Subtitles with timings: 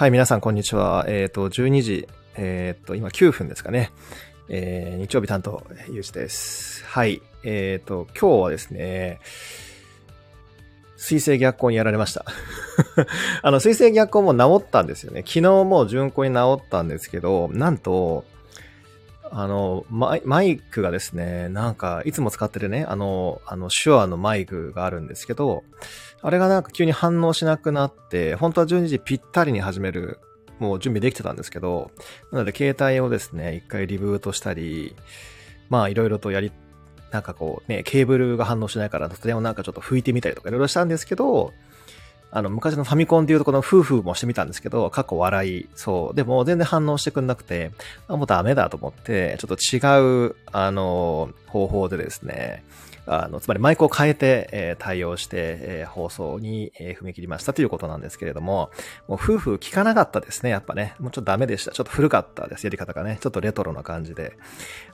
[0.00, 1.04] はい、皆さん、こんにちは。
[1.08, 3.90] えっ、ー、と、12時、えっ、ー、と、今9分ですかね。
[4.48, 6.86] えー、日曜日担当、ゆうじです。
[6.86, 7.20] はい。
[7.44, 9.20] えっ、ー、と、今日はですね、
[10.96, 12.24] 水星逆行にやられました。
[13.42, 15.20] あの、水星逆行も治ったんですよね。
[15.20, 18.24] 昨日もう順行に治ったんですけど、なんと、
[19.32, 25.62] あの、マイマイクがですね、なんか、いつも使ってるね、あの、あの、手話のマイクがあるんですけど、
[26.20, 30.18] あれがなんか急に反応しなくなって、本当は12時ぴったりに始める、
[30.58, 31.90] もう準備できてたんですけど、
[32.32, 34.96] なので携帯をですね、一回リブートしたり、
[35.68, 36.52] まあいろいろとやり、
[37.12, 41.52] なんかこうね、ケーブルが反応しないから、とてもなんかちょっと拭いてみたりとかいろいろしたんですけど、
[42.32, 46.16] あの、昔のファミコンでいうとこの夫婦もしてみたんですけど、過去笑い、そう。
[46.16, 47.72] でも全然反応してくんなくて、
[48.08, 52.62] あ、もうダメだと思って、ちょっと違う、あの、方法でですね、
[53.06, 58.70] あの、つまりマイクを変えて、えー、対応して、えー、放送に、えー、踏み切りましたということなんですけれども、
[59.08, 60.94] もう夫婦聞かなかったですね、やっぱね。
[60.98, 61.72] もうちょっとダメでした。
[61.72, 63.18] ちょっと古かったです、やり方がね。
[63.20, 64.36] ちょっとレトロな感じで。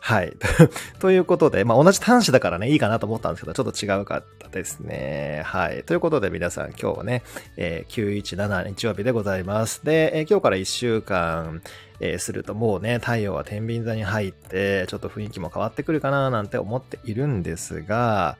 [0.01, 0.37] はい。
[1.01, 5.43] ということで、まあ同じ端子だからね、いいかなと思ったんですけど、ちょっと違うかったですね。
[5.45, 5.83] はい。
[5.84, 7.23] ということで皆さん今日はね、
[7.57, 9.84] えー、917日曜日でございます。
[9.84, 11.62] で、えー、今日から1週間、
[12.00, 18.36] え、するともうね、太陽は天秤座に入って、ちょっと雰囲気も変わってくるかななんて思っているんですが、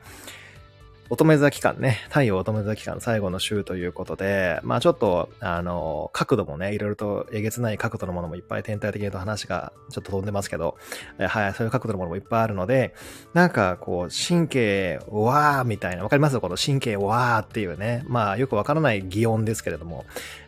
[1.09, 10.75] 乙女座期間ね、太陽乙女座期間最後の週ということで、まあちょっと、あの、角度もね、いろいろとえげつない角度のものもいっぱい天体的にと話がちょっと飛んでますけど、
[11.17, 12.93] はい、そういう角度のものもいっぱいあるので、
[13.33, 16.37] なんかこう、神経わーみたいな、わかります？
[16.41, 20.03] この神経わーっていうね、まあよくわからない擬音ですけれども、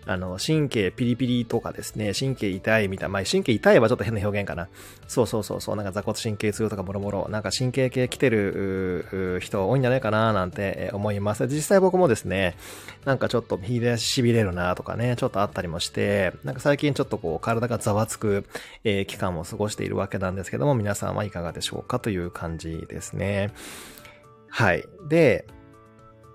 [0.10, 4.68] あの、神経ピリピリとかですね、神経痛いみたいな、まあ、神経痛いはちょっと変な表現かな。
[5.08, 11.46] そうそうそうそう、なんか座骨神経痛とかもろもろ、なんか神経系来てる人多いんじゃないかななんて思います。
[11.46, 12.56] 実際僕もですね、
[13.06, 18.46] なんかちょっと火で痺れるなとかね、ちょっとあったりもして、なんか最近ちょっとこう体がざわつく、
[18.84, 23.52] えー、期間を過ごしているわけなんですけども、皆さんはいかがでしょうかという感じですね。
[24.50, 24.84] はい。
[25.08, 25.46] で、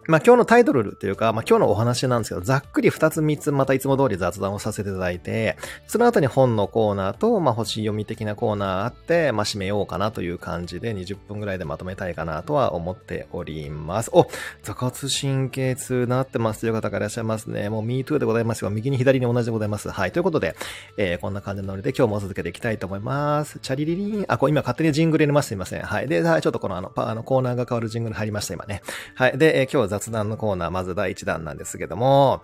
[0.06, 5.56] まあ今日のタイトルというか、まあ今日のお話なんですけど、ざっくり2つ3つまたいつも通り雑談をさせていただいて、
[5.86, 14.10] その後に本のコーナーと、まあ星読み的なコーナーあって、まあ締めようかなという感じで20分ぐらいでまとめたいかなとは思っております。
[14.12, 14.26] お
[14.62, 17.68] 座骨神経痛なってますという方がいらっしゃいますね。
[17.70, 19.90] もう MeToo でございますが、右に左に同じでございます。
[19.90, 20.12] はい。
[20.12, 20.54] ということで、
[20.98, 23.58] えー、こんな感じのノリで今日も続けていきたいと思います。
[23.60, 24.24] チャリリリン。
[24.28, 25.48] あ、これ今勝手にジングル入れます。
[25.48, 25.82] すいません。
[25.82, 26.08] はい。
[26.08, 28.82] で、はい、ちょっとこのあの、パあのコーナーが変わるジングル入りました、今ね。
[29.14, 29.38] はい。
[29.38, 32.42] で、えー、今日は雑談のコーナーまず第1弾なんですけども、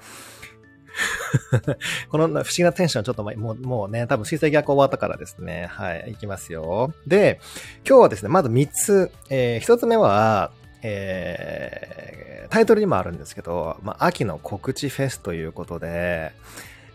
[2.11, 5.67] この不思議なテンションちょっともうもうね、多分水星逆終わったからですね。
[5.71, 6.93] はい、いきますよ。
[7.07, 7.41] で、
[7.87, 9.11] 今日はですね、まず3つ。
[9.31, 10.53] えー、1つ目は、
[10.83, 16.33] えー、タイトルにもあるんですけど、まあ、秋の告知フェスということで、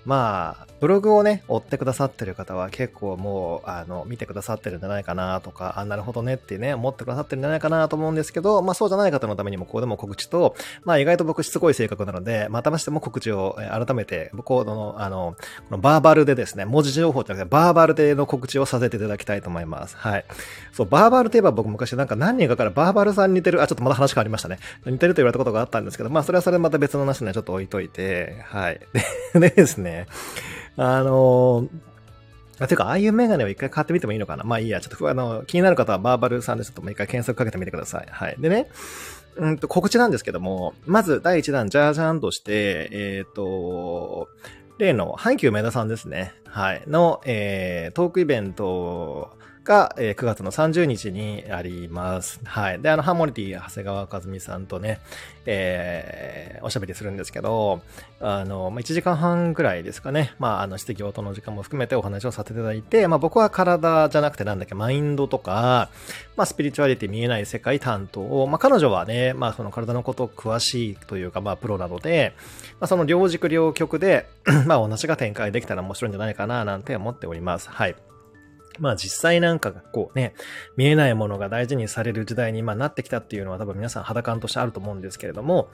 [0.06, 15.36] まあ、ブログをね、追ってくださってる方は結構もう、あの、見てくださってるんじゃないかなとか、あ、なるほどねってね、思ってくださってるんじゃないかなと思うんですけど、まあそうじゃない方のためにもここでも告知と、まあ意外と僕しつこい性格なので、またましても告知を改めて、僕の、あの、
[15.70, 19.98] このバーバルでですね、文字情報じゃなくてバーバルでの告知をさせていただきたいと思います。
[19.98, 20.26] はい。
[20.72, 24.60] そう、バーバルといえば僕昔なんか何人かからバーバルさん似てる、あ、ちょっとまだ話変わりましたね。
[24.86, 28.80] 似てると言われたことがあったんですけど、まあそれはそれまた別の話ね、ちょっと置いといて、はい。
[29.34, 29.95] ででですね、
[30.78, 34.44] あのー、ていうか、ああいうメガネを一回買ってみてもいいのかな？
[34.44, 38.08] まあいいや、ちょっと、あの、気になる方はバーバルさんでちょっともう一回検索かけてみてください。
[38.10, 38.36] はい。
[38.40, 38.70] でね、
[39.36, 44.30] うんと、告知なんですけども、まず第1弾、じゃじゃんとして、えっ、ー、と、
[44.78, 46.34] 例の、阪急梅田さんですね。
[46.48, 46.84] はい。
[46.88, 49.32] の、えー、トークイベント
[49.66, 52.40] が、えー、9月の30日にあります。
[52.46, 52.82] はい。
[52.82, 55.00] で、あの、ハーモニティ、長谷川和美さんとね、
[55.46, 57.82] えー、おしゃべりするんですけど、
[58.22, 60.34] あの、まあ、1時間半くらいですかね。
[60.40, 65.90] まあ、あの、質疑応答の時間も含めてお話をさせていただいて、まあ、僕は体じゃなくてなんだっけ、マインドとか、
[66.38, 72.34] まあ、スピリチュアリティ見えない世界担当を、まあ、彼女はね、まあ、その体のことを詳しいというか、まあ、プロなので、
[72.80, 74.28] まあ、その両軸両極で
[74.68, 77.70] まあ、お話が展開できたら面白いんじゃないかな、なんて思っております。
[77.70, 77.96] はい。
[78.80, 80.34] まあ実際なんかがこうね、
[80.78, 85.70] 見えないものが大事にされる時代に今なってきたっていうのは多分皆さん肌感としてあると思うんですけれども、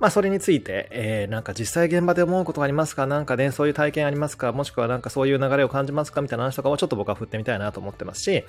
[0.00, 8.44] まあそれについて、えー、なんか実際現場で思うことがありますかなんかね、そういう体験ありますかもしくはなんかそういう流れを感じますかみたいな話とかをちょっと僕は振ってみたいなと思ってますし、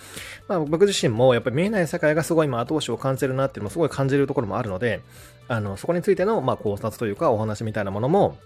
[0.48, 5.02] まあ僕自身もやっぱり見えない世界がすごい今後押しを感じるなっていうのもすごい感じるところもあるので、
[5.48, 8.38] あの、そこについてのまあ考察というかお話みたいなものも、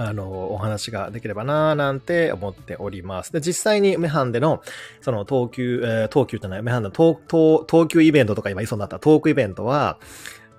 [0.00, 3.32] あの、お話ができればなぁなんて思っております。
[3.32, 4.62] で、実際にメハンでの、
[5.00, 9.98] その、東急、えー、東急じゃない、メハンの東、東、東急イベントとか今いそうになったトークイベントは、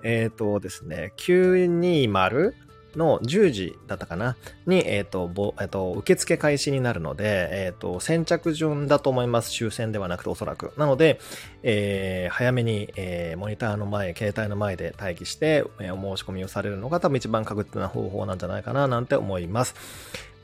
[0.02, 2.52] えっ、ー、とですね、920
[2.96, 4.36] の10時だったかな？
[4.66, 9.50] に、えっ、ー、と、ぼ、えっ、ー、と、受付開始になるので、えっ、ー、と、先着順だと思います。
[9.50, 10.72] 終戦ではなくておそらく。
[10.76, 11.20] なので、
[11.62, 19.74] えー、早めに、えー、モニターの前、携帯の前で待機して、えー、お申し込みをされるのが多分一番確実な方法なんじゃないかななんて思います。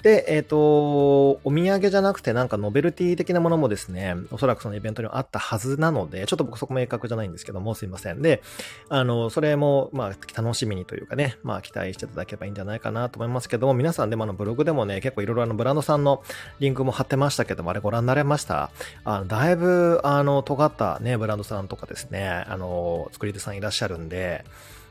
[0.02, 8.22] で、えっ、ー、と、お土産じゃなくてなんかノベルティ的なものもですね、おそらくそのイベントにはあったはずなので、ちょっと僕そこ明確じゃないんですけども、すいません。
[8.22, 8.43] で、
[8.88, 16.22] あの、それも、まあ、楽しみにというかね、まあ、期待していただければいいんじゃないかなと思いますけども、皆さんでもあの、ブログでもね、結構いろいろあの、ブランドさんの
[16.60, 18.70] リンクも貼ってましたけども、あれご覧になれました？
[19.04, 24.44] あの、だいぶ、あの、尖ったね、ブランドさんとかですね、あの、作り手さんいらっしゃるんで、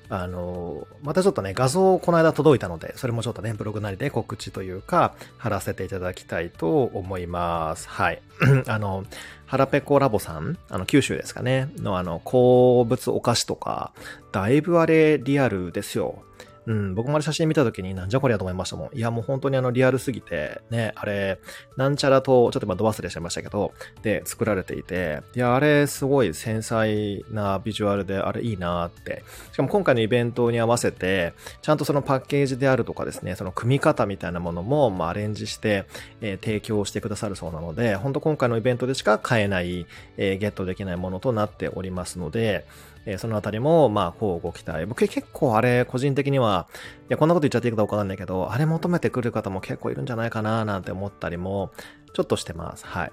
[0.09, 7.87] あの、またちょっとね、画像をこの間届いたので、それもちょっとね、ブログなりで告知というか、貼らせていただきたいと思います。
[7.89, 8.21] はい。
[8.67, 9.05] あの、
[9.45, 13.93] ハラペコラボさん、あの、九州ですかね、のあの、鉱物お菓子とか、
[14.31, 16.23] だいぶあれリアルですよ。
[16.67, 18.97] うん、僕もあれ写真見た時になんじゃこりゃと思いましたもん。
[18.97, 21.39] いや、もう本当にあのリアルすぎて、ね、あれ、
[21.77, 29.23] なんちゃらと、ちょっと今ド忘れしちゃいましたけど、で、作られていて、いや、あれすごい繊細なビジュアルで、あれいいなって。
[29.51, 35.85] しかも今回のイベントに合わせて、ちゃんとそのパッケージであるとかですね、その組み方みたいなものも、まあ、アレンジして、
[36.21, 39.85] えー、提供してくださるそうなので、本当今回のイベントでしか買えない、
[40.17, 42.65] えー、ゲットできないものとなっておりますので、
[43.05, 44.85] えー、そのあたりも、まあ、こうご期待。
[44.85, 46.67] 僕結構あれ、個人的には、
[47.03, 51.71] いや、こんなこと言っちゃっていいかどうかわかんないけど、あれ求めてくる方も結構いるんじゃないかな、なんて思ったりも、
[52.13, 52.85] ちょっとしてます。
[52.85, 53.11] はい。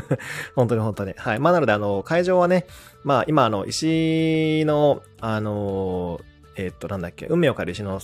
[0.56, 1.14] 本当に本当に。
[1.16, 1.38] はい。
[1.38, 2.66] まあ、なので、あの、会場はね、
[3.04, 6.20] まあ、今、あの、石の、あの、
[6.56, 8.00] えー、っと、なんだっけ、運命を変える石の、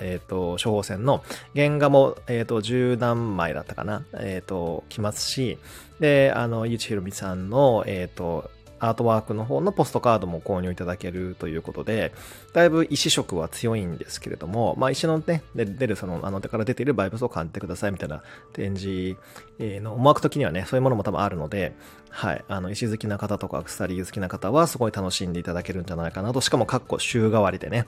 [0.00, 1.24] えっ、と、処方箋の
[1.54, 5.58] 原画も、えっ、ー、と、十何枚だったかなえっ、ー、と、来ますし、
[6.00, 8.50] で、あの、ゆちひろみさんの、えっ、と、
[8.80, 12.12] アートワークの方のポストカードも購入いただけるということで、
[12.52, 18.22] だいぶ石色は強いんですけれども、まあ石のね、で出るその、あの手から出ているバイブスを感じてくださいみたいな
[18.52, 19.16] 展示
[19.58, 21.74] の思惑的にはね、そういうものも多分あるので、
[22.10, 27.86] はい、あの石好きな方とかアクセサリー好きな方はすごい楽しんでいただけるんじゃないかなと、しかもカッコ週替わりでね、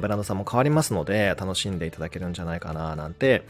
[0.00, 3.44] ブランドさんも変わりますので、楽しんでいただけるんじゃないかななんて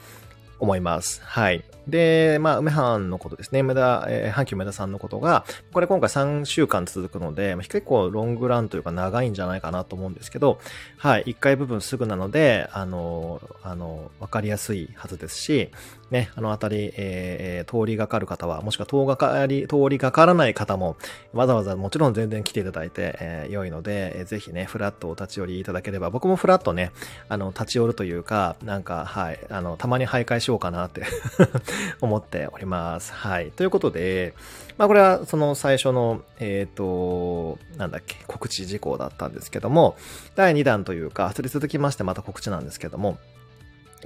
[0.61, 1.21] 思います。
[1.25, 1.65] はい。
[1.89, 3.61] で、まあ、梅藩のことですね。
[3.61, 10.61] 梅田、えー、阪急梅田さんのことが、これ今回3週間続くので、結構ロングランというか長いんじゃないかなと思うんですけど、
[10.99, 15.71] はい、1回部分すぐなので、あの、あの、わかりやすいはずですし、
[16.11, 20.97] ね、あのあたり、えー、通りがかる方は、もしくは通がかり、通りがからない方も、
[21.33, 26.91] わざわざもちろん全然来ていただいて、えー、良いので、えー、ぜひね、フラットお立ち寄りいただければ、僕もフラットね、
[27.29, 31.05] あの、立ち寄るというか、なんか、はい、あの、たまに徘徊しようかなって
[32.01, 33.13] 思っております。
[33.13, 33.53] はい。
[33.53, 34.35] ということで、
[34.79, 39.97] まあこれはその最初の、えっ、ー、と、なんだっけ、告知事項だったんですけども、
[40.35, 43.19] 第2弾というか、それ続きましてまた告知なんですけども、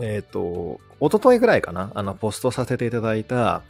[0.01, 3.63] えっ、ー、と、おとといぐらいかな、あの、ポストさせていただいた、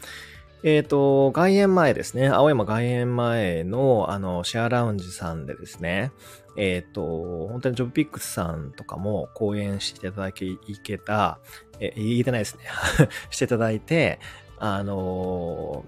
[0.63, 2.29] えっ、ー、と、外苑前ですね。
[2.29, 6.11] 青山外苑前の、あの、シェアラウンジさんでですね、
[6.57, 11.39] えっ、ー、と、本当にジョブピックスさんとかも講演していただけ、いけた、
[11.81, 12.63] え、言えてないですね。
[13.31, 14.21] していただいて、
[14.59, 15.85] あの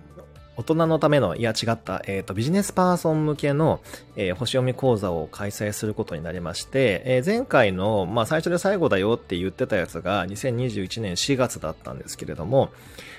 [0.56, 3.80] 大人のための、いや違った、えっ、ー、と、ビジネスパーソン向けの、
[4.16, 12.70] えー、星読み講座を開催することになりまして、えー、前回の、まあ、最初で最後だよって言ってたやつが2021年4月だったんですけれども、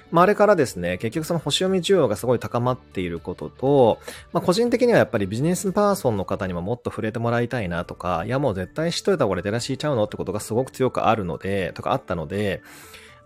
[0.10, 4.00] まあ、あれからですね、結局その星読み需要がすごい高まっていることと、
[4.34, 12.62] まあ、個人的にはやっぱりビジネスパーソンの方にももっと触れてもらいたいなとか、いやもう絶対知っといた方がリテラシーちゃうのってことがすごく強くあるので、とかあったので、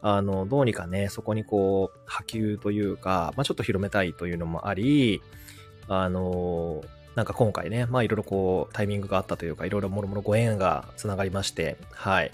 [0.01, 5.21] あの、どうにかね、そこにこう、波及というか、まあ、ちょっと広めたいというのもあり、
[5.87, 6.83] あの、
[7.15, 12.31] なんか今回ね、まあいろいろこうタイミングがあったというか、いろいろもろもろご縁がつながりまして、はい。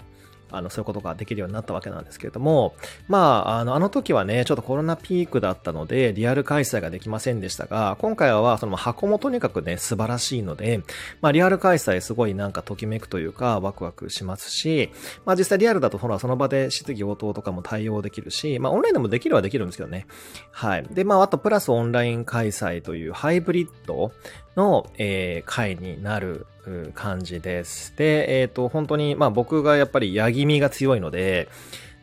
[0.50, 2.74] あの、そういうことができるようになったわけなんですけれども、
[3.08, 10.82] まあ、あの、あの時はね、ちょっとコロナピークだったので、リアル開催ができませんでしたが、今回はその箱もとにかくね、素晴らしいので、
[11.20, 14.90] まあ、リアル開催すごいなんかときめくというか、ワクワクしますし、
[15.24, 20.06] まあ、実際リアルだとほら、その場で質疑応答とかも対応できるし、まあ、オンラインでもできるはできるんですけどね。
[20.50, 20.86] はい。
[20.90, 24.12] で、まあ、あとプラスオンライン開催というハイブリッド
[24.56, 26.46] の、えー、会になる
[26.94, 27.94] 感じです。
[27.96, 31.48] で、えっ、ー、と、本当に、まあ僕がやっぱり矢気味が強いので、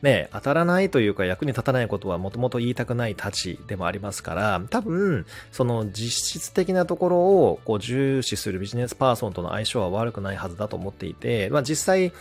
[0.02, 12.14] ね、当たらないというか役に立たないことはもともと言いたくないたちでもありますから、多分、その実質的なところをこう重視するビジネスパーソンとの相性は悪くないはずだと思っていて、まあ実際、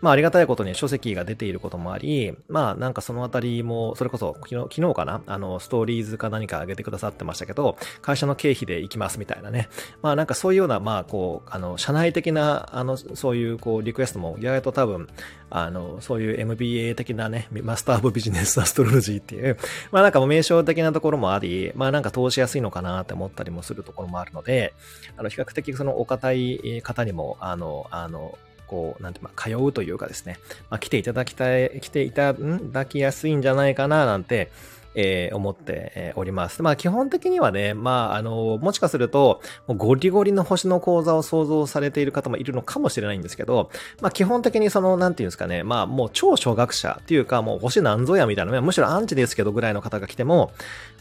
[0.00, 5.22] まあありがたいことに書籍が出ていることもあり、まあなんかそのあたりも、それこそ昨日、昨日かな？
[5.26, 9.68] あの、ストーリーズか何か上げてくださってましたけど、会社の経費で行きますみたいなね。
[10.02, 15.08] まあなんかそういうような、まあこう、あの、社内的な、あの、そういうこう、リクエストも意外と多分、
[15.50, 19.56] あの、そういう MBA 的なね、 Master of Business Astrology っていう、
[19.90, 24.74] まあなんかもう名称的なところもあり、まあなんか通しやすいのかなって思ったりもするところもあるので、
[25.16, 28.38] あの、比較的そのお堅い方にも、あの、あの、
[28.68, 30.38] こう、なんて、まあ、通うというかですね、
[30.70, 34.50] まあ、来ていただきたい、来ていただきやすいんじゃないかな、なんて、
[35.00, 36.60] えー、思っております。
[36.62, 43.70] まあ基本的にはね、まああの、もしかすると、ゴリゴリの星の講座を想像されている方もいるのかもしれないんですけど、
[44.00, 50.50] まあ基本的にその、なんていうんですかね、まあもう超初学者っていうか、もう星なんぞやみたいな、むしろアンチですけどぐらいの方が来ても、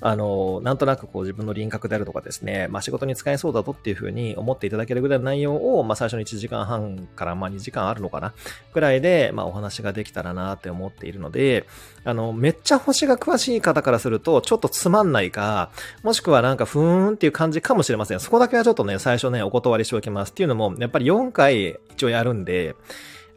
[0.01, 8.33] あの、なんとなくこう自分の輪郭であるとかですね、まあ仕事に使えそうだとっていうふうに思っていただけるぐらいの内容を、まあ最初の1時間半からまあ2時間あるのかな、
[8.73, 11.65] ぐらいで、まあお話ができたらなって思っているので、
[12.03, 15.71] あの、めっちゃ星が詳しい方からすると、ちょっとつまんないか、
[16.03, 18.19] もしくはなんかふーんっていう感じかもしれません。
[18.19, 20.29] そこだけはちょっとね、最初ね、お断りしておきます。
[20.31, 22.75] っていうのも、やっぱり4回一応やるんで、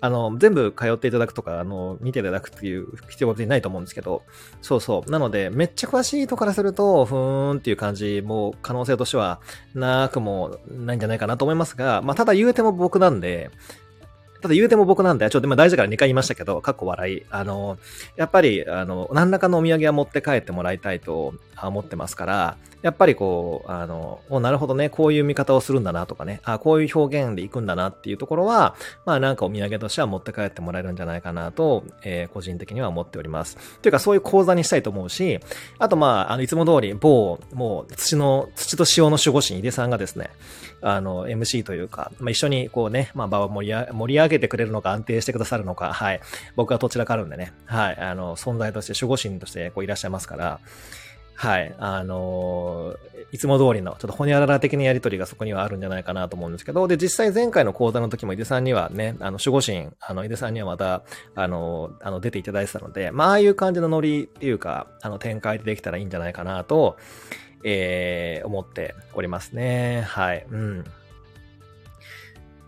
[0.00, 4.22] あの、全部通っていただくとか、あの、見ていただくっていう必要はないと思うんですけど、
[4.62, 5.10] そうそう。
[5.10, 9.40] なので、めっちゃ詳しい人からすると、ふーんっていう感じも可能性としては
[9.74, 13.50] なくもないんじゃないかなと思いますが、まあ、ただ言うても僕なんで、
[14.40, 17.22] ただ言うても僕なんで、ちょっと今大事から2回言いましたけど、かっこ笑い。
[17.30, 17.78] あの、
[18.16, 33.58] やっぱり、あの、何らかのお土産は持って帰ってもらいたいと思ってますから、やっぱりこう、あの、なるほどね、こういう見方をするんだなとかね、あこういう表現でいくんだなっていうところは、まあなんかお土産としては持って帰ってもらえるんじゃないかなと、えー、個人的には思っております。
[33.82, 35.40] というかそういう講座にしたいと思うし、
[35.78, 40.30] あとまあ、あの、いつも通り、某、もう土の、土と塩の守護神、井出さんがですね、
[40.82, 43.66] あの、MC というか、まあ一緒にこうね、まあ場を盛
[44.06, 46.20] り上げてくれるのか安定してくださるのか、はい。
[46.56, 47.96] 僕はどちらかあるんでね、はい。
[47.98, 50.60] あの、存在として守護神としてこういらっしゃいますから、
[51.40, 51.74] はい。
[51.78, 61.02] あのー、いつも通りの、ちょっとほにゃらら的なやりとりがそこにはあるんじゃないかなと思うんですけど、で、実際前回の講座の時も井出さんにはね、あの、守護神、あの、井出さんにはまた、
[61.34, 66.98] あの、あの、出ていただいてたので、まあ、ああいう感じのノリっていうか、あの、展開でできたらいいんじゃないかなと、
[67.64, 70.02] えー、思っておりますね。
[70.02, 70.46] はい。
[70.50, 70.84] うん。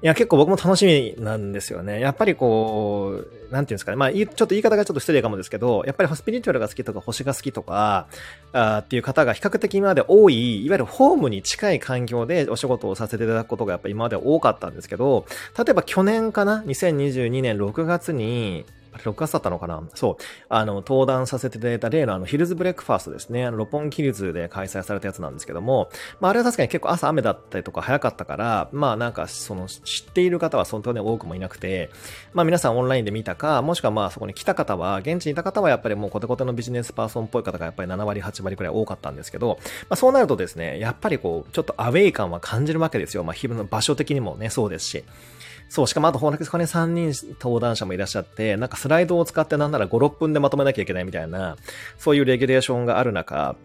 [0.02, 2.00] いや、結構僕も楽しみなんですよね。
[2.00, 3.96] やっぱりこう、なんていうんですかね。
[3.96, 8.08] まあ、ちょっと言い方がちょっと失礼かもですけど、やっぱりホスピリチュアルが好きとか星が好きとか、
[8.52, 15.24] あっていう方が比較的今まで多い、いわゆるホームに近い環境でお仕事をさせていただくことがやっぱ今まで多かったんですけど、
[15.56, 18.66] 例えば去年かな ?2022 年6月に、
[18.98, 19.82] 6月だったのかな？
[19.94, 20.24] そう。
[20.48, 23.44] あの、登壇させていただいた例のあの、ヒルズブレックファーストですね。
[23.46, 31.90] あの、六本木ヒルズで開催されたやつなんですけども、まあ、あれは確かに結構朝雨だったりとか早かったから、まあ、なんか、その、知っている方は本当に多くもいなくて、
[32.32, 39.58] まあ、皆さんオンラインで見たか、もしくはまあ、そこに来た方は、現地にいた方はやっぱりもうコテコテのビジネスパーソンっぽい方がやっぱり7割、8割くらい多かったんですけど、
[39.88, 43.24] まあ、そうなるとですね、やっぱりこう、ちょっとアウェイ感は感じるわけですよ。
[43.24, 45.04] まあ、昼の場所的にもね、そうですし。
[45.72, 51.56] そう、しかもあと、ほら、これ3人登壇者もいらっしゃって、なんかスライドを使ってなんなら5、6分でまとめなきゃいけないみたいな、
[51.96, 53.56] そういうレギュレーションがある中、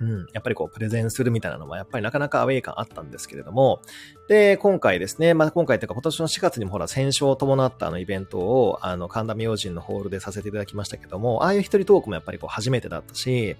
[0.00, 3.80] うん、やっぱりこう、プレゼンするみたいなのは、やっぱりなかなかアウェイ感あったんですけれども、
[4.28, 13.56] で、今回ですね、まあ、今回というか今年の4月にもほら、戦勝を伴ったあのイベントを、あの、神田明神のホールでさせていただきましたけども、ああいう一人トークもやっぱりこう、初めてだったし、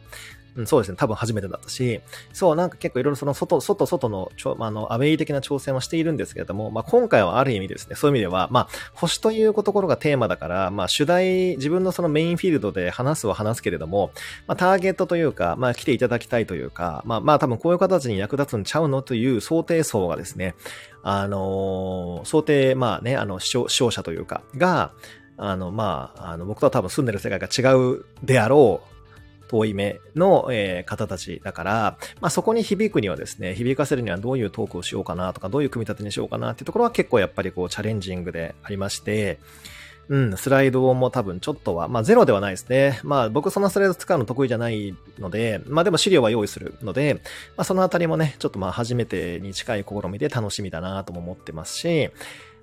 [0.62, 0.96] ん、そうですね。
[0.96, 2.00] 多分初めてだったし、
[2.32, 14.10] そう、なんか結構いろいろその外、外、外の、ちょ、あの、アウェイ的な挑戦はしているんですけれども、まあ、今回はある意味ですね、そういう意味では、まあ、星というところがテーマだから、まあ、主題、自分のそのメインフィールドで話すは話すけれども、
[14.46, 20.54] まあ、ターゲットというか、まあ、来ていただきたいというか、まあ、まあ、多分こういう形に役立つんちゃうのという想定層がですね、
[21.02, 24.92] あのー、想定、まあね、あの、視聴者というか、が、
[25.38, 28.97] あの、まあ、あの、僕とは多分住んでる世界が違うであろう、
[29.48, 39.38] 遠い目の、えー、方たちだから、まあ、そこに響くにはですね、響かせるにはどういうトークをしようかなとか、どういう組み立てにしようかなっていうところは結構やっぱりこうチャレンジングでありまして、
[40.08, 42.98] うん、スライドも多分ちょっとは、まあゼロではないですね。
[43.02, 47.14] まあ僕そんなスライド使うの得意じゃないので、まあでも資料は用意するので、
[47.56, 52.10] まあそのあたりもね、ちょっとまあ初めてに近い試みで楽しみだなとも思ってますし、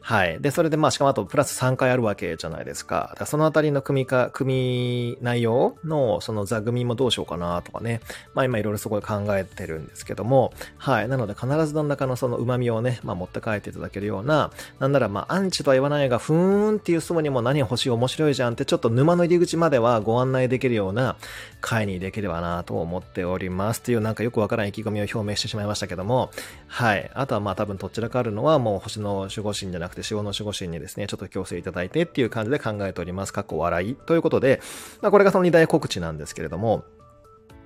[0.06, 0.40] はい。
[0.40, 3.16] で、それでまあ、しかもあとプラス3回あるわけじゃないですか。
[3.18, 8.02] かそのあたりの組か、組内容のその座組もどうしようかなとかね。
[8.36, 11.08] まあ今いろいろすごい考えてるんですけども、はい。
[11.08, 21.16] なので必ず何らかのその旨味をね、まあ持って帰っていただけるような、なんならまあアンチとは言わないが、ふーんっていう層にも何欲しい面白いじゃんってちょっと沼の入り口まではご案内できるような
[21.62, 26.30] 回にできればなと思っておりますっていうなんかよくわからん意気込みを表明してしまいましたけども、
[26.68, 27.10] はい。
[27.16, 33.34] あとはまあ多分どちらかあるのはもう星の守護神じゃなくてくて、塩の守護神にですね、ちょっと強制いただいてっていう感じで考えております。
[33.34, 33.96] 過去笑い。
[33.96, 34.62] ということで、
[35.02, 36.84] まあ、これがその2大告知なんですけれども、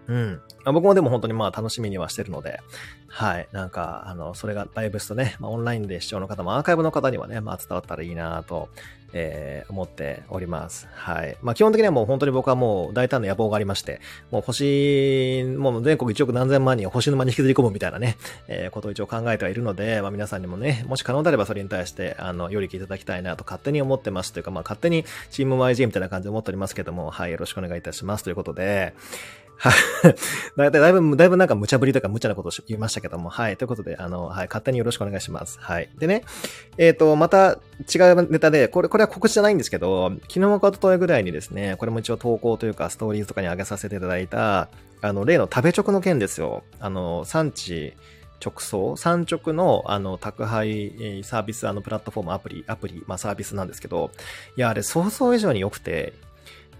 [0.10, 0.42] うん。
[0.66, 2.60] 僕もでも本当にまあ楽しみにはしてるので、
[3.08, 3.48] はい。
[3.52, 8.70] なんか、あの、それがバイブスとね、まあ、オンラインで視聴の方もアーカイブの方にはね、まあ伝わったらいいなと、
[9.14, 10.88] えー、思っております。
[10.94, 11.38] はい。
[11.42, 14.02] まあ基本的にはもう本当に僕はもう大胆な野望がありまして、
[14.32, 28.94] もう星、もう全国1億何千万人を星沼に引きずり込むみたいなね、えー、ことを一応考えてはいるので、まあ皆さんにもね、もし可能であればそれに対して、あの、より聞いていただきたいなと勝手に思ってますというか、まあ勝手にチーム YG みたいな感じで思っておりますけども、はい、よろしくお願いいたしますということで、
[29.60, 29.72] は
[30.68, 30.72] い。
[30.72, 33.58] だいぶ、だいぶなんか無茶ぶりとか無茶なことを言いましたけども、はい。
[33.58, 34.48] ということで、あの、はい。
[34.48, 35.60] 勝手によろしくお願いします。
[35.60, 35.90] はい。
[36.00, 36.24] でね、
[36.78, 37.60] えっ、ー、と、また
[37.94, 44.70] 違うネタで、これ、これは告知じゃないんですけど、昨日か一昨日ぐらいにですね、これも一応投稿というか、ストーリーズとかに上げさせていただいた、
[45.02, 46.64] あの、例の食べ直の件ですよ。
[46.80, 47.94] あの、産地、
[48.40, 48.96] 直送？
[48.96, 54.12] 産直の、あの、宅配サービス、あの、プラットフォームアプリ、アプリ、まあ、サービスなんですけど、
[54.56, 56.14] いや、あれ、想像以上に良くて、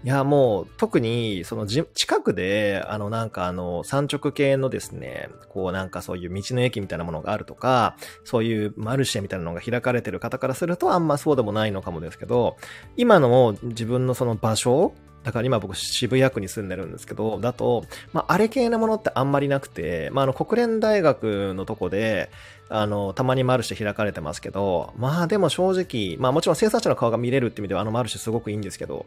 [0.02, 12.56] いや、もう、特に、そのじ、近くで、あの、なんかあの、山直系のですね、こうなんかそういう道の駅みたいなものがあるとか、そういうマルシェみたいなのが開かれてる方からするとあんまそうでもないのかもですけど、
[12.96, 22.30] 今の自分のその場所だから今僕渋谷区に住んでるんですけど、だと、まあ、あれ系なものってあんまりなくて、まあ、あの、国連大学のとこで、
[22.70, 29.04] あの、たまにマルシェ開かれてますけど、まあでも正直、まあもちろん生産者の顔が見れるって意味ではあのマルシェすごくいいんですけど、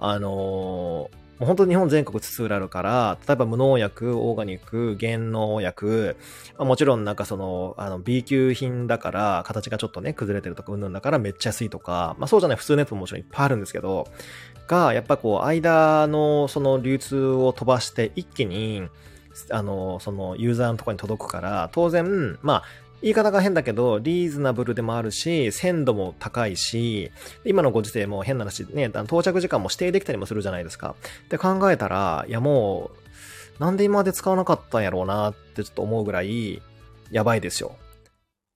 [0.00, 6.16] あのー、本当に日本全国津々浦々から、例えば無農薬、オーガニック、減農薬、
[6.58, 14.08] まあ、もちろんなんかその、あの B 級品だから、形がちょっとね、崩れてるとか、うんぬんだからめっちゃ安いとか、まあそうじゃない普通のやつももちろんいっぱいあるんですけど、
[14.66, 18.88] が、やっぱこう、間のその流通を飛ばして一気に、
[19.50, 22.62] あの、そのユーザーのところに届くから、当然、まあ、
[23.02, 27.10] 言い方が変だけど、リーズナブルでもあるし、鮮度も高いし、
[27.44, 30.94] 今のご時世も変な話ね、到着時間も指定できたりもするじゃないですか。
[31.24, 32.90] って考えたら、いやも
[33.58, 36.60] う、なんで今まで使わなかったんやろうなってちょっと思うぐらい、
[37.10, 37.76] やばいですよ。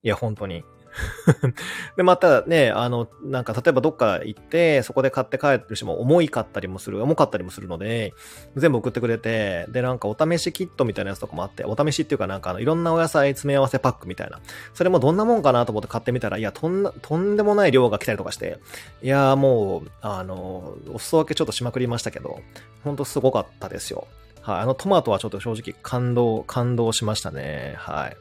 [0.02, 0.64] いや、本当に。
[1.96, 8.14] で、またね、あの、なんか例えばどっか行って、そこで買って帰る人も重いかったりもする、重かったりもするので、
[8.56, 14.40] 全部送ってくれて、で、なんかお試しキットみたいなやつとかもあって、お試しっていうかなんかあの、いろんなお野菜詰め合わせパックみたいな。
[14.72, 18.58] それもどんなもんかなと思って買ってみたら、いや、とん、とんでもない量が来たりとかして、
[19.02, 22.40] いや、もう、あの、お裾分けちょっとしまくりましたけど、
[22.84, 24.06] ほんとすごかったですよ。
[24.42, 27.74] はい、あのトマトはちょっと正直感動、感動しましたね。
[27.78, 28.16] はい。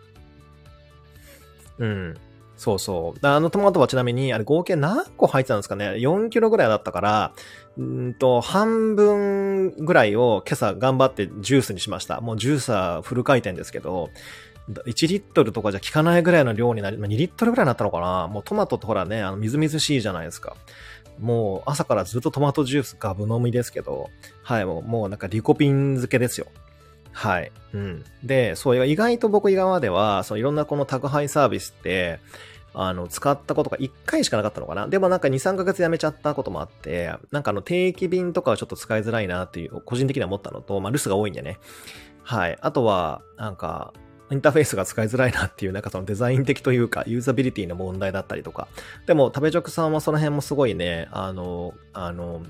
[1.79, 2.17] うん。
[2.63, 3.28] そうそう。
[3.28, 7.34] あのトマトはちなみに、あれ合計何個入ってたんですかね ?4 キロぐらいだったから、
[7.78, 12.21] んと、半分ぐらいを今朝頑張ってジュースにしました。
[12.21, 14.12] もうジューサーフル回転ですけど、
[14.69, 18.30] 1リットルとかじゃ効かないぐらいの量になり、2リットルぐらいになったのかな？
[18.30, 20.56] もうトマトってほらね、あの、みずみずしいじゃないですか。
[21.19, 24.10] もう朝からずっとトマトジュースガブ飲みですけど、
[24.41, 26.47] はい、もう、もうなんかリコピン漬けですよ。
[27.12, 27.52] はい。
[27.73, 28.04] うん。
[28.23, 32.19] で、そう、意外と僕今までは、そういろんなこの宅配サービスって、
[32.73, 34.88] あの、使ったことが1回しかなかったのかな。
[34.88, 41.59] でもなんか2、3ヶ月やめちゃったこともあって、なんかあの定期便とかはちょっと使いづらいなっていう、個人的には思ったのと、まあ留守が多いんでね。
[42.23, 42.57] はい。
[42.62, 43.93] あとは、なんか、
[44.31, 48.67] インターフェースが使いづらいなっていう、なんかそのデザイン的というか、ユーザビリティの問題だったりとか。
[49.05, 52.41] でも、食べ直さんはその辺もすごいね、あの、あの、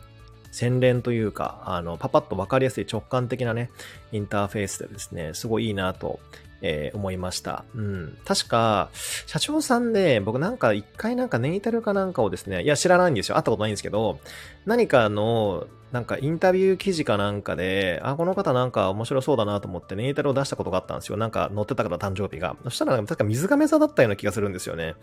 [0.52, 3.72] 洗練というか、あの、パパッとわかりやすい直感的なね、
[4.12, 6.20] インターフェースでですね、すごいいいなと、
[6.64, 7.66] えー、思いました。
[7.76, 8.18] うん。
[8.26, 8.90] 確か、
[9.28, 13.36] 社長さんで、僕なんか一回なんかネイタルかなんかをですね、いや知らないんですよ。
[13.36, 14.20] 会ったことないんですけど、
[14.66, 21.18] 何かの、なんかインタビュー記事かなんかで、あ、この方なんか面白そうだなと思ってネイタルを出したことがあったんですよ。
[21.18, 22.56] なんか載ってたから誕生日が。
[22.64, 24.96] そしたら確か水亀座だったような気がするんですよね。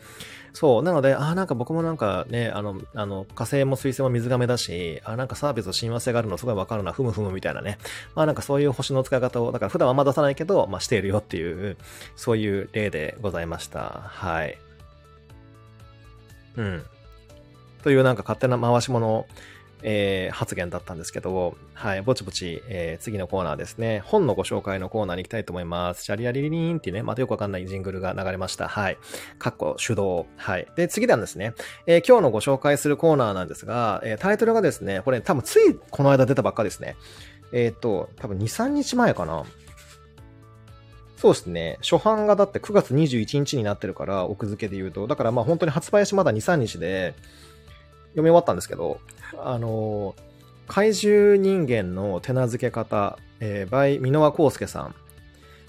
[0.53, 0.83] そう。
[0.83, 7.79] なので、あ、なんか僕もなんかね、あの、あの、火星も水星も水亀だし、あ、なんかサービスの親和性があるのすごいわかるな、ふむふむみたいなね。
[8.17, 11.77] まあなんかそういう星の使い方を、だから普段はあんま出さないけど、まあしているよっていう、
[12.17, 14.03] そういう例でございました。
[14.07, 14.59] はい。
[16.57, 16.83] うん。
[17.85, 19.27] というなんか勝手な回し物
[19.83, 24.01] えー、発言だったんですけど、はい、ぼちぼち、えー、次のコーナーですね。
[24.05, 26.05] 本のご紹介のコーナーに行きたいと思います。
[26.05, 28.69] シャリアリリリーンっていうね、またよくわかんないジングルが流れました。
[28.69, 28.99] はい。
[29.39, 30.27] かっこ手動。
[30.37, 30.67] はい。
[30.77, 31.55] で、次なんですね。
[31.87, 36.97] えー、今日のご紹介するコーナーなんですが、え、タイトルがですね、これ多分ついこの間出たばっかですね。
[37.53, 39.45] えっ、と、多分2、3日前かな。
[41.21, 41.79] そうですね。
[41.83, 45.07] 初版がだって9月21日になってるから、奥付けで言うと。
[45.07, 47.15] だからまあ本当に発売しまだ2、3日で
[48.11, 49.01] 読み終わったんですけど、
[49.39, 50.15] あの、
[50.67, 54.95] 怪獣人間の手なずけ方、えー、by 箕輪康介さん。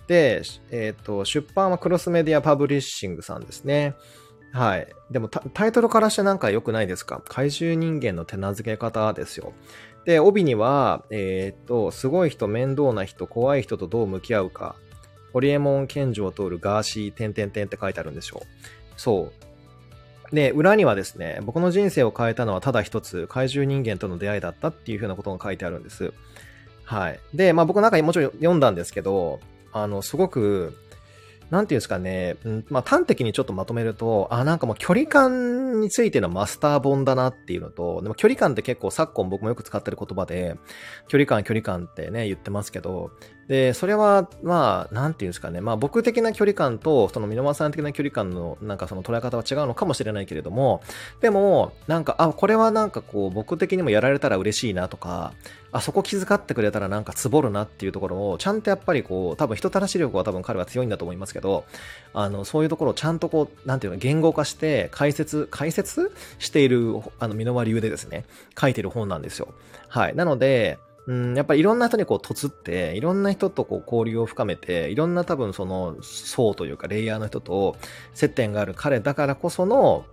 [0.08, 3.96] で、えっ、ー、と、出版はクロスメディアパブリッシングさんですね。
[4.52, 4.88] はい。
[5.10, 7.22] でもタイトルからしてなんか良くないですか？
[7.28, 9.54] 怪獣人間の手なずけ方ですよ。
[10.04, 14.76] で、帯には、えー、っと、すごい人、面倒な人、怖い人とどう向き合うか。
[15.32, 18.48] ホリエモン賢治を通るガーシー、点々点って書いてあるんでしょう。
[18.98, 19.34] そう。
[20.34, 26.14] で、裏にはですね、僕の人生を変えたのはただ一つ、怪獣人間との出会いだったっていう風なことが書いてあるんです。
[26.84, 27.20] はい。
[27.34, 29.40] で、まあ僕の中にもちろん読んだんですけど、
[29.74, 30.78] あの、すごく、
[31.52, 40.56] なんていうんですかね、うん、まあ、端的にちょっとまとめると、あ、なんかもう距離感についてのマスター本だなっていうのと、でも距離感って結構昨今僕もよく使ってる言葉で、
[41.10, 43.12] 距離感距離感ってね、言ってますけど、
[43.48, 50.82] で、それは、まあ、なんていうんですかね、まあ僕的な距離感と、その箕輪さん的な距離感の、なんかその捉え方は違うのかもしれないけれども、
[51.20, 55.34] でも、なんか、あ、これはなんかこう、僕的にもやられたら嬉しいなとか、
[55.74, 61.66] あそこ気遣ってくれたらなんかつぼるなっていうところを、ちゃんとやっぱりこう、多分人たらし力は多分彼は強いんだと思いますけど、
[62.14, 68.26] あの、そういうところをちゃんとこう、なんていうの、言語化して、解説、解説している、あの、身の回りでですね、
[68.60, 69.50] 書いてる本なんですよ。
[69.88, 70.16] はい。
[70.16, 77.76] なので、うん、やっぱりいろんな人にこう、とつって、いろんな人とこう、交流を深めて、いろんな多分その、層というか、レイヤーの人と
[78.14, 80.06] 接点がある彼だからこその、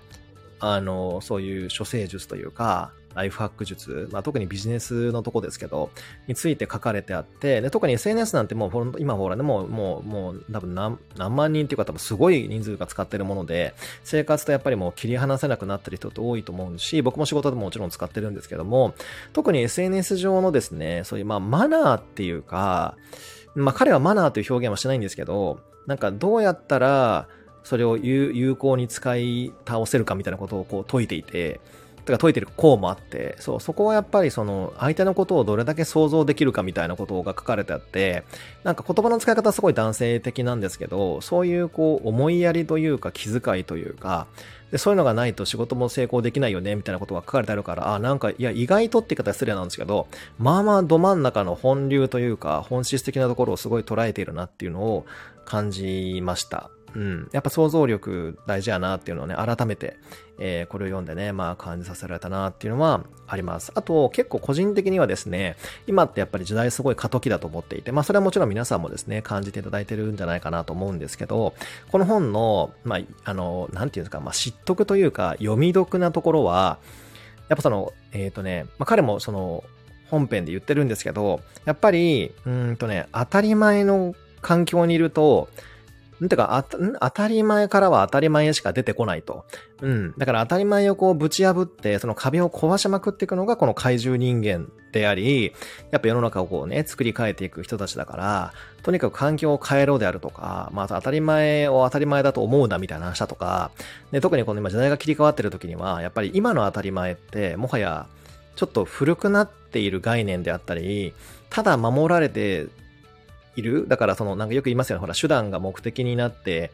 [0.61, 5.91] あの、そういう処世術というか、ライフハック術、まあ、特にビジネスのとこですけど、
[6.27, 18.95] について書かれてあって、で、特に SNS なんてもう、今ほらね、もう、もう、もう、多分何、何万人っていうか多分すごい人数が使ってるもので、生活とやっぱりもう切り離せなくなってる人って多いと思うし、僕も仕事でももちろん使ってるんですけども、
[19.33, 22.97] 特に SNS 上のですね、そういうまあマナーっていうか、
[23.55, 27.29] まあ彼はマナーという表現はしないんですけど、なんかどうやったら、
[27.65, 31.61] それを有効に使い倒せるかみたいなことをこう解いていて、
[32.09, 38.25] とか解いてる項もあって、そう、そこはやっぱりその、相手のことをどれだけ想像できるかみたいなことが書かれてあって、
[38.65, 44.27] なんか言葉の使い方はすごい男性的なんですけど、そういうこう、思いやりというか気遣いというか、
[44.71, 55.07] で、そういうのがないと仕事も成功できないよね、みたいなことが書かれてあるから、あ、なんか、いや、意外とって言い方失礼なんですけど、まあまあど真ん中の本流というか、本質的なところをすごい捉えているなっていうのを
[55.45, 56.71] 感じました。
[56.95, 57.29] うん。
[57.33, 59.97] やっぱ想像力大事やなっていうのをね、改めて、
[60.39, 63.73] えー、これを読んでね、まあ感じさせられたなっていうのはあります。
[63.75, 71.55] あと、結構個人的にはですね、今ってやっぱり時代すごい過渡期だと思っていて、まあそれはもちろん皆さんもですね、感じていただいてるんじゃないかなと思うんですけど、
[71.91, 76.79] この本の、まあ、あの、なんていうんですか、まあ知得というか、読み読なところは、
[77.49, 79.65] やっぱその、えっ、ー、とね、まあ彼もその、
[80.11, 85.49] 本編で言ってるんですけど、やっぱり、うんとね、当たり前の環境にいると、
[86.27, 89.45] んてか、あ当たり前からは当たり前しか出てこないと。
[89.83, 90.15] うん。
[90.19, 95.53] だから当たり前をこうぶち破って、その壁を壊しまくっていくのがこの怪獣人間であり、
[95.91, 98.53] やっぱ世の中をこうね、作り変えていく人たちだから、
[98.83, 103.71] とにかく環境を変えろであるとか、まあ当たり前を当たり前だと思うなみたいな話だとか、
[104.11, 108.07] で特にこの今時代が切り替わってる時には、やっぱり今の当たり前って、もはや
[108.57, 111.15] ちょっと古くなっている概念であったり、
[111.49, 112.67] ただ守られて
[113.59, 113.87] いる？
[113.89, 115.01] だからその、なんかよく言いますよね。
[115.01, 116.71] ほら、手段が目的になって、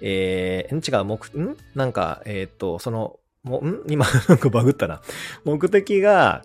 [0.00, 1.56] えー、違う、目、ん？
[1.74, 3.82] なんか、えー、っと、その、もん？
[3.88, 5.00] 今、 なんかバグったな。
[5.44, 6.44] 目的が、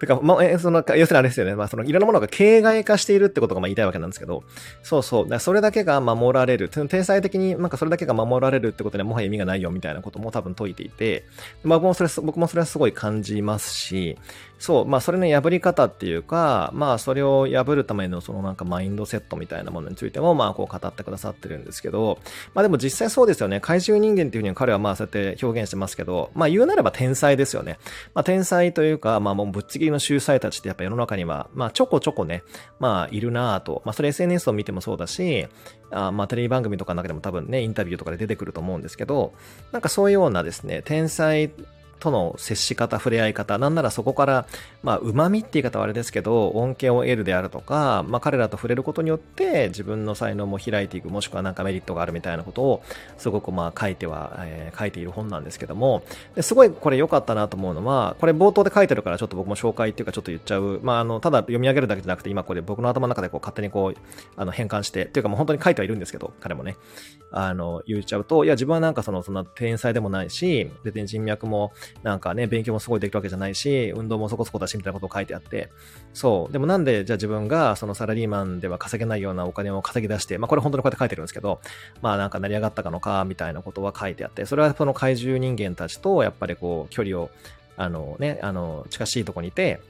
[0.00, 1.56] てか、まあ、え、その、要するにあれですよね。
[1.56, 4.44] まあ、その、いろんなものが形骸化しているってことがま言いたいわけなんですけど、
[4.84, 5.38] そうそう。
[5.40, 6.68] それだけが守られる。
[6.68, 11.24] 天才的になんかそれだけが守られるってことにはもはや意味がないよみたいなことも多分解いていて、
[11.64, 14.16] まあ、僕もそれ、僕もそれはすごい感じますし、
[14.58, 22.18] そう、まあそれの破り方っていうか、まあそれを破るためのそのなんかマインドセットみたいなものについてもまあこう語ってくださってるんですけど、
[22.54, 23.60] まあでも実際そうですよね。
[23.60, 27.78] 怪獣人間っていうふうに彼はまあそうやって表現してますけど、まあ言うなれば天才ですよね。
[28.14, 32.42] まあ天才というか、まあもうぶっちぎりの秀才たちってやっぱ世の中には、まあちょこちょこね、
[32.80, 33.82] まあいるなぁと。
[33.84, 35.46] まあそれ SNS を見てもそうだし、
[35.90, 39.34] あまあテレビ番組とかの中でも多分ね、インタビューとかで出てくると思うんですけど、
[39.72, 41.50] なんかそういうようなですね、天才
[41.98, 44.46] との接し方、触れ合い方、なんならそこから、
[44.82, 52.82] まあ、旨味って言い方はあれですけど、恩恵を得るであるとか、まあ、彼らと触れることによって、自分の才能も開いていく、もしくはなんかメリットがあるみたいなことを、
[53.16, 56.02] すごくまあ、書いては、えー、書いている本なんですけども、
[56.34, 60.80] ですごいこれ良かったなと思うのは、これ冒頭で書いてるからちょっと僕も紹介っていうかちょっと言っちゃう。
[60.82, 64.00] まあ、あの、ただ読み上げるだけじゃなくて、今これ僕の頭の中でこう勝手にこう、
[64.36, 66.76] あの、変換して、っていうかもう本当に書いてはいるんですけど、彼もね。
[67.30, 75.70] あの、言っちゃうと、いや、自分はなんかその、そんな天才でもないし、別に人脈もなんかね、勉強もすごいできるわけじゃないし、運動もそこそこだし、みたいなことを書いてあって、
[76.14, 76.52] そう。
[76.52, 81.60] でもなんで、じゃあ自分がそのサラリーマンでは稼げないようなお金を稼ぎ出して、まあこれ本当にこうやって書いてるんですけど、
[82.02, 87.30] まあなんか成り上がったかのか、みたいなことは書いてあって、それはその怪獣人間たちと、やっぱりこう、距離を、
[87.76, 89.80] あのね、あの、近しいとこにいて、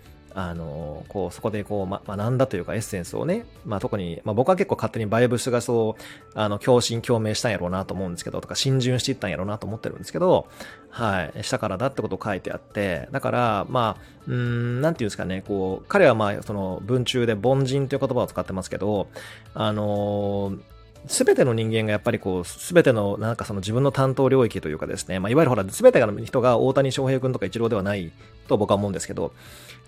[0.40, 6.02] あの、こう、そこでこう、ま、学んだというかエッセンスをね、まあ、特に、まあ、僕は結構勝手にバイブスがそう、
[6.34, 10.46] あの、共振共鳴したんやろうなと思うんですけど、とか、浸潤していったんやろうなと思ってるんですけど、
[10.90, 19.08] はい、したからだってことを書いてあって、だから、まあ、うん、なんていうんですかね、こう、彼はまあ、その、文中で凡人という言葉を使ってますけど、
[19.54, 28.12] あのーすべての人間がやっぱりこう、すべてのなんかその自分の担当領域というかですね、まあ、いわゆるほら、すべての人が大谷翔平君とか一郎ではない
[28.48, 29.32] と僕は思うんですけど、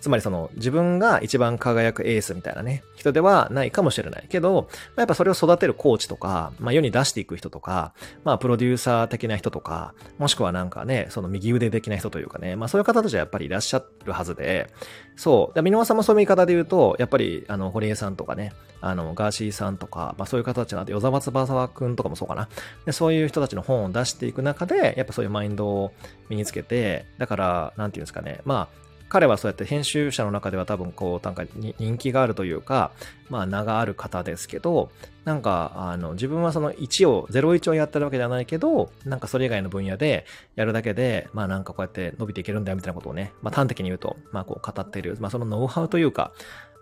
[0.01, 7.93] つまりその自分が一番輝くエースみたいなね、人ではないかもしれないけど、ま、やっぱそれを育てるコーチとか、まあ、世に出していく人とか、
[8.25, 14.71] まあ、プロデューサー的な人とか、もしくはなんかね、その右腕的な人というかね、まあ、そういう方たちはやっぱりいらっしゃるはずで、
[15.17, 15.55] そう。
[15.55, 22.49] で、箕輪さんもそういう言い方で言うと、やっぱり、あの、堀江さんとかね、あの、ガーシーさんとか、まあ、そういう方たちなんで、与沢翼くんとかもそうかな。
[22.87, 25.93] で、そういう人たちの本を出していく中で、やっぱそういうマインドを
[26.31, 31.45] 身につけて、だから、なんていうんですかね、まあ、彼はそうやって編集者の中では多分こう、なんか
[31.79, 32.93] 人気があるというか、
[33.29, 34.91] まあ名がある方ですけど、
[35.25, 46.33] なんか、あの、自分はその1を、01をやってるわけではないけど、なんかそれ以外の分野でやるだけで、まあなんかこうやって伸びていけるんだよみたいなことをね、まあ端的に言うと、まあこう語っている、まあそのノウハウというか、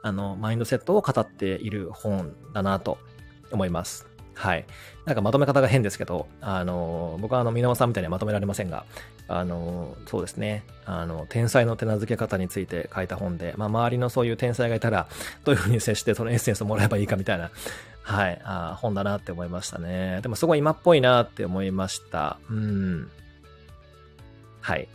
[0.02, 2.98] あの、マインドセットを語っている本だなと
[3.50, 4.06] 思います。
[4.34, 4.66] はい。
[5.08, 8.84] なんかまとめ方が変ですけど、あの、僕はあの、皆さんみたいにはまとめられませんが、
[9.26, 10.64] あの、そうですね。
[10.84, 15.08] あの、天才の手なずけ方について書いた本で、まあ、周りのそういう天才がいたら、
[15.44, 17.50] どういうふうに接してそのエッセンスをもらえばいいかみたいな、
[18.02, 20.20] はい、あ本だなって思いましたね。
[20.20, 22.38] でもすごい今っぽいなって思いました。
[22.50, 23.10] うん。
[24.60, 24.88] はい。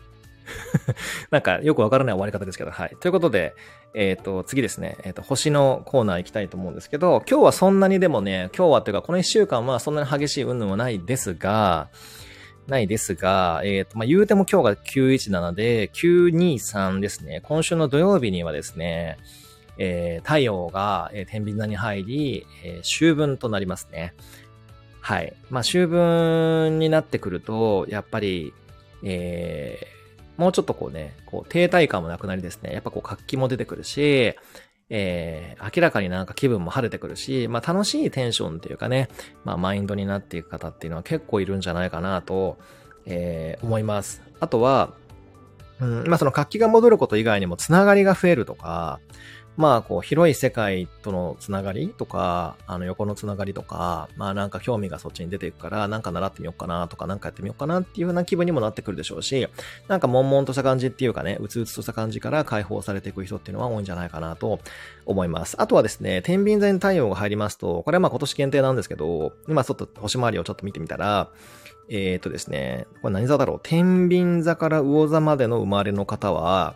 [1.32, 2.96] なんかよくわからない終わり方ですけど、はい。
[3.00, 3.54] ということで、
[3.94, 11.90] えっ、ー、と、次ですね、えっ、ー、と、星のコーナー行きたいと思うんですけど、今日はそんなにでもね、今日はっていうか、この一週間はそんなに激しい運動もないですが、
[12.68, 17.42] ないですが、えっ、ー、と、まあ、言うても今日が917で、923ですね。
[17.42, 19.18] 今週の土曜日にはですね、
[19.78, 24.14] えー、太陽が、えー、天秤座に入り、えー、秋分となりますね。
[25.02, 25.34] はい。
[25.50, 28.54] まあ、秋分になってくると、やっぱり、
[29.04, 30.03] えー、
[30.38, 32.74] もうちょっとこうね、こう、停滞感もなくなりですね。
[32.74, 34.36] やっぱこう、活気も出てくるし、
[34.89, 39.10] えー、明らかになんか気分も晴れてくるし、まあ楽しいテンションっていうかね、
[39.43, 42.58] まあマインドになっていく方っていうのは結構いるんじゃないかなと、
[43.06, 44.22] えー、思います。
[44.39, 44.93] あとは、
[45.80, 49.00] うん、まあその活気が戻ること以外にもつながりが増えるとか、
[49.56, 59.48] まあ、こう、広い世界とのつながりとか、あの、横のつながりとか、まあ、なんか興味がそっちに出ていくから、なんか習ってみようかなとか、なんかやってみようかなっていう風な気分にもなってくるでしょうし、
[59.88, 64.60] なんか悶々とした感じっていうかね、うつうつとした感じから解放されていく人っていうのは多いんじゃないかなと
[65.06, 65.56] 思います。
[65.60, 71.30] あとはですね、天秤座に太陽が入りますと、これはまあ今年限定なんですけど、今ちょっと星回りをちょっと見てみたら、
[71.89, 73.60] えっ、とですね、これ何座だろう？
[73.62, 76.76] 天秤座から魚座までの生まれの方は、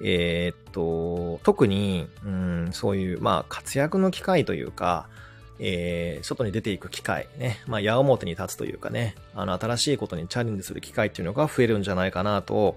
[0.00, 5.08] えー、っと、特に、うん、そういう、まあ、活躍の機会というか、
[5.58, 12.76] えー、外に出ていく機会、ね、まあ、矢面に立つというかね、あの、新しいことにチャレンジする機会っていうのが増えるんじゃないかなと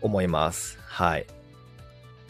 [0.00, 0.78] 思います。
[0.86, 1.26] はい。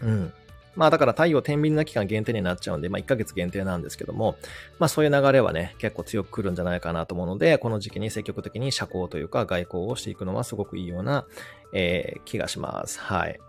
[0.03, 0.33] うん。
[0.77, 4.37] まあだから太陽天秤な期間限定になっちゃうんで、まあ1ヶ月限定なんですけども、
[4.79, 11.25] まあそういう流れはね、結構強く来るんじゃないかなと思うので、この時期に積極的に社交というか外交をしていくのはすごくいいような、
[11.73, 13.01] えー、気がします。
[13.01, 13.41] はい。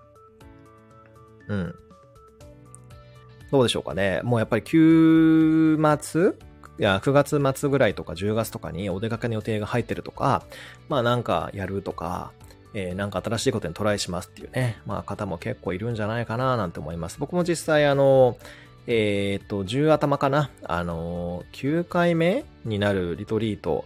[1.47, 1.75] うん。
[3.51, 4.21] どうでしょうかね。
[4.23, 6.33] もうやっぱり9末
[6.79, 10.43] いや、9月末ぐらいとか10月とかにお出かけの予定が入ってるとか、
[10.89, 12.31] まあなんかやるとか、
[12.73, 17.17] えー、なんか新しいことにトライしますっていうね、まあ方も結構いるんじゃないかななんて思います。
[17.19, 18.37] 僕も実際あの、
[18.85, 23.85] えっ、と、10頭かなあの、9回目になるリトリート、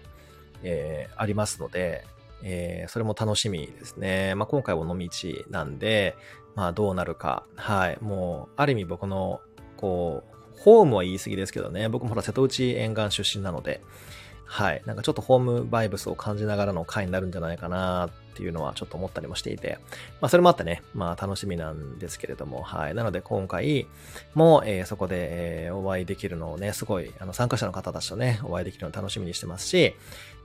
[0.63, 2.05] えー、ありますので、
[2.43, 4.35] えー、それも楽しみですね。
[4.35, 5.09] まあ今回は尾道
[5.49, 6.15] なんで、
[6.55, 7.43] まあどうなるか。
[7.55, 7.97] はい。
[8.01, 9.41] もう、ある意味僕の、
[9.77, 11.89] こう、ホームは言い過ぎですけどね。
[11.89, 13.81] 僕もほら瀬戸内沿岸出身なので、
[14.45, 14.81] はい。
[14.85, 19.79] なんかちょっとホームバイブスを感じながらの回になるんじゃないかなっていうのはちょっと思ったりもしていて、
[20.19, 22.93] まあそれもあってね、まあ楽しみなんですけれども、はい。
[22.93, 23.87] なので今回
[24.33, 29.95] も、えー、そこで、えー、お会いできるのをね、すごい、あの参加者の方たちとね、お会いできるのを楽しみにしてますし、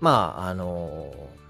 [0.01, 1.46] まあ、あのー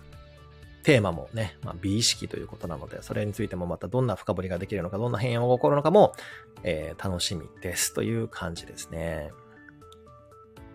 [0.87, 6.13] テーマもね、まあ、美意識ということなので、それについてもまたどんな深掘りができるのか、どんな変容が起こるのかも、
[6.63, 9.33] えー、楽しみですという感じですね。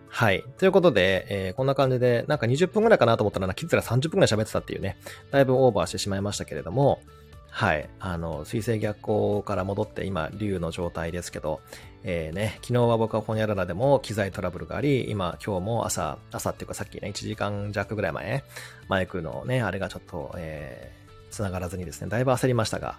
[0.08, 0.44] はい。
[0.58, 4.98] ということで、えー、こんな感じで、なんか20分くらいかなと思ったら、気づいたら30分くらい喋ってたっていうね、
[5.30, 7.00] だいぶオーバーしてしまいましたけれども、
[7.48, 7.88] はい。
[7.98, 11.62] あの、水星逆行から戻って今、竜の状態ですけど、
[12.04, 18.44] えー、ね、昨日は僕はホニャララでも機材トラブルがあり、今、今日も朝、朝っていうかさっきね、1時間弱ぐらい前、
[18.88, 22.98] マイクのね、あれがちょっと、えー、繋がらずにですね、だいぶ焦りましたが、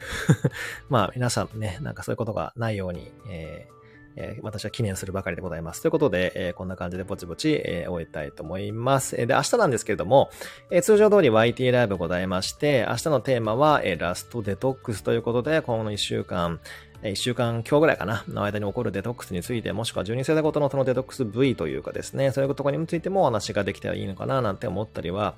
[0.88, 3.80] まあ皆さんね、なんかそういうことがないように、えー
[4.16, 5.82] えー、私は記念するばかりでございます。
[5.82, 9.16] ということで、えー、こんな感じでぼちぼち、えー、終えたいと思います。
[9.18, 10.30] えで、明日なんですけれども、
[10.70, 16.60] え通常通り YT ライブございまして、明日のテーマは、えラストデトックスということで、今後の1週間、
[17.02, 25.34] 1週間今日ぐらいかな、の間に起こるデトックスについて、もしくは12世代ごとのそのデトックス V というかですね、そういうところについてもお話ができたらいいのかななんて思ったりは、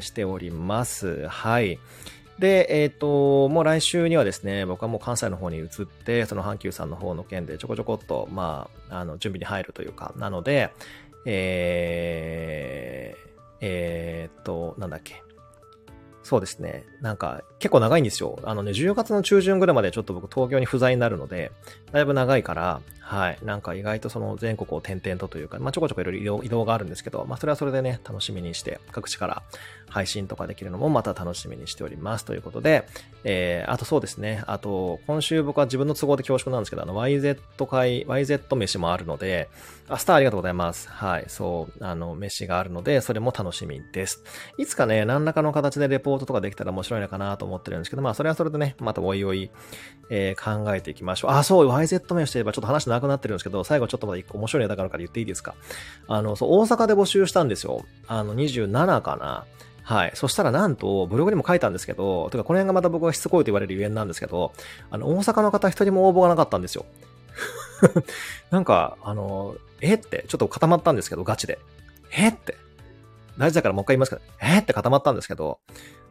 [0.00, 1.28] しております。
[1.28, 1.78] はい。
[2.38, 10.70] で、えっ、ー、と、もう来週にはですね、僕はもう関西の方に移って、その阪急さんの方の件でちょこちょこっと、まあ、あの、準備に入るというか、なので、
[11.24, 13.28] えー、
[13.60, 15.22] えー、っと、なんだっけ。
[16.26, 16.84] そうですね。
[17.00, 18.40] なんか、結構長いんですよ。
[18.42, 21.52] あのね、10月の中旬ぐらいまでちょっと僕東京に不在になるので、
[21.92, 23.38] だいぶ長いから、はい。
[23.44, 29.44] なんか意外とその全国を転々とというか、まあちょこちょこいろいろ移動があるんですけど、まあそれはそれでね、楽しみにして、各地から
[29.88, 32.24] 配信とかできるのもまた楽しみにしております。
[32.24, 32.88] ということで、
[33.22, 34.42] えー、あとそうですね。
[34.48, 39.48] あと、今週僕は自分の都合で恐縮なんですけど、あの、YZ 会、YZ 飯もあるので、
[39.88, 40.88] あ、スターありがとうございます。
[40.88, 41.24] はい。
[41.28, 44.24] そう、あの、飯があるので、それも楽しみです。
[44.58, 49.50] いつかね、何らかの形でレポートとかできたら面白いのかなと思ってるんですけど、まあそれはそれでね、またおいおい、
[50.08, 51.32] えー、考えていきましょう。
[51.32, 55.54] あ、そう、YZ 飯といえばちょっと話なくなってるんですけど、最後ちょっとまだ一個面白いネタがあるから言っていいですか？
[56.08, 57.84] あの、そう、大阪で募集したんですよ。
[58.06, 59.44] あの、27かな。
[59.82, 60.12] はい。
[60.14, 64.52] そしたらなんと、ブログにも書いたんですけど、てかこの辺がまた僕がしつこいと言われるゆえんなんですけど、
[64.90, 66.86] あの、大阪の方一人も応募がなかったんですよ。
[68.50, 71.58] なんか、あの、えって、ちょっと固まったんですけど、ガチで。
[72.10, 72.56] えって。
[73.38, 75.60] 大事だからもう一回言いますけど、えって固まったんですけど、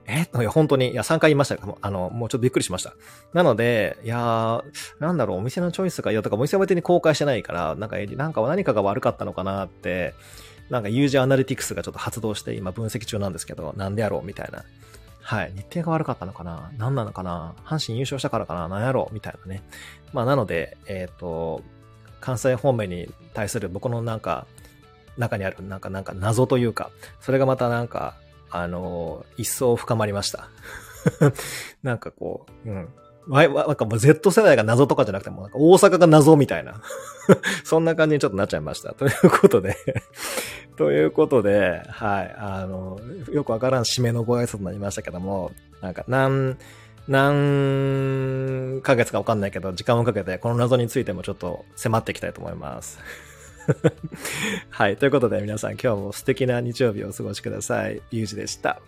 [0.07, 0.27] え？
[0.39, 2.93] いや、本当に、いや、3回言いましたけどあの、もうちょっとびっくりしました。
[3.33, 4.63] なので、いやー、
[4.99, 10.13] なんだろう、お店のチョイスが、いや、とか、お店は別に公開してないから、なんか、なんか何かが悪かったのかなって、
[10.69, 14.63] なんか、ユージアナリティクスがちょっと発動して今分析中なんですけど、なんでやろうみたいな。
[15.21, 15.53] はい。
[15.55, 16.71] 日程が悪かったのかな？
[16.77, 17.55] 何なのかな？
[17.65, 18.67] 阪神優勝したからかな？
[18.67, 19.63] 何やろうみたいなね。
[20.13, 21.63] まあ、なので、えっ、ー、と、
[22.21, 24.45] 関西方面に対する僕のなんか、
[25.17, 26.91] 中にあるなんか、なんか謎というか、
[27.21, 28.15] それがまたなんか、
[28.49, 30.49] あの、一層深まりました。
[31.83, 32.89] なんかこう、うん。
[33.27, 36.81] わ、なんかもう Z 世代が謎とかじゃなくても、なんか大阪が謎みたいな。
[37.63, 38.93] そんな感じにちょっとなっちゃいました。
[38.93, 39.75] ということで
[40.77, 42.35] ということで、はい。
[42.37, 42.99] あの、
[43.31, 46.57] よくわからん締めのご挨拶になりましたけども、なんか、何、
[47.07, 52.99] 何ヶ月かわかんないけど、時間をかけてこの謎についてもちょっと迫っていきたいと思います。
[54.69, 54.97] はい。
[54.97, 58.01] ということで皆さん今日も素敵な日曜日をお過ごしください。
[58.11, 58.81] ゆうじでした。